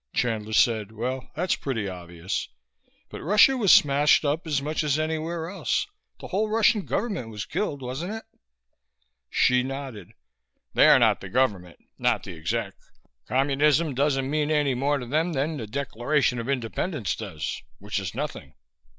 Chandler 0.15 0.53
said, 0.53 0.91
"Well, 0.93 1.29
that's 1.35 1.53
pretty 1.55 1.87
obvious. 1.87 2.49
But 3.11 3.21
Russia 3.21 3.55
was 3.55 3.71
smashed 3.71 4.25
up 4.25 4.47
as 4.47 4.59
much 4.59 4.83
as 4.83 4.97
anywhere 4.97 5.47
else. 5.47 5.85
The 6.19 6.29
whole 6.29 6.49
Russian 6.49 6.85
government 6.87 7.29
was 7.29 7.45
killed 7.45 7.83
wasn't 7.83 8.13
it?" 8.13 8.23
Hsi 9.29 9.61
nodded. 9.61 10.13
"They're 10.73 10.97
not 10.97 11.21
the 11.21 11.29
government. 11.29 11.77
Not 11.99 12.23
the 12.23 12.35
exec. 12.35 12.73
Communism 13.27 13.93
doesn't 13.93 14.27
mean 14.27 14.49
any 14.49 14.73
more 14.73 14.97
to 14.97 15.05
them 15.05 15.33
than 15.33 15.57
the 15.57 15.67
Declaration 15.67 16.39
of 16.39 16.49
Independence 16.49 17.15
does 17.15 17.61
which 17.77 17.99
is 17.99 18.15
nothing. 18.15 18.55